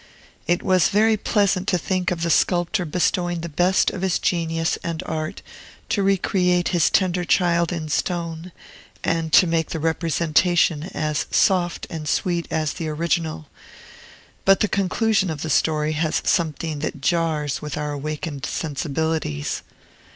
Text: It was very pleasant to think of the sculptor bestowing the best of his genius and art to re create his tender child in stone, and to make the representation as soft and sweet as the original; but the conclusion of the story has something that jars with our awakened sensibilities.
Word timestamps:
It 0.47 0.63
was 0.63 0.89
very 0.89 1.15
pleasant 1.15 1.67
to 1.67 1.77
think 1.77 2.09
of 2.09 2.23
the 2.23 2.31
sculptor 2.31 2.85
bestowing 2.85 3.41
the 3.41 3.47
best 3.47 3.91
of 3.91 4.01
his 4.01 4.17
genius 4.17 4.79
and 4.83 5.03
art 5.05 5.43
to 5.89 6.01
re 6.01 6.17
create 6.17 6.69
his 6.69 6.89
tender 6.89 7.23
child 7.23 7.71
in 7.71 7.87
stone, 7.87 8.51
and 9.03 9.31
to 9.33 9.45
make 9.45 9.69
the 9.69 9.77
representation 9.79 10.89
as 10.95 11.27
soft 11.29 11.85
and 11.91 12.09
sweet 12.09 12.47
as 12.49 12.73
the 12.73 12.87
original; 12.87 13.47
but 14.43 14.61
the 14.61 14.67
conclusion 14.67 15.29
of 15.29 15.43
the 15.43 15.51
story 15.51 15.91
has 15.91 16.23
something 16.25 16.79
that 16.79 17.01
jars 17.01 17.61
with 17.61 17.77
our 17.77 17.91
awakened 17.91 18.43
sensibilities. 18.43 19.61